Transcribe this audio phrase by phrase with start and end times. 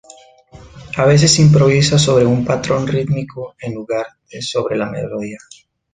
[0.97, 5.37] A veces improvisa sobre un patrón rítmico en lugar de sobre la melodía".